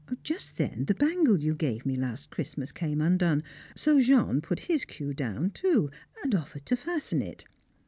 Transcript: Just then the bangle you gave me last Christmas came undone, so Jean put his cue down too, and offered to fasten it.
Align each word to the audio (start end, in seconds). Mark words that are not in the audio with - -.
Just 0.23 0.57
then 0.57 0.85
the 0.85 0.95
bangle 0.95 1.43
you 1.43 1.53
gave 1.53 1.85
me 1.85 1.95
last 1.95 2.31
Christmas 2.31 2.71
came 2.71 3.01
undone, 3.01 3.43
so 3.75 3.99
Jean 4.01 4.41
put 4.41 4.61
his 4.61 4.83
cue 4.83 5.13
down 5.13 5.51
too, 5.51 5.91
and 6.23 6.33
offered 6.33 6.65
to 6.65 6.75
fasten 6.75 7.21
it. 7.21 7.45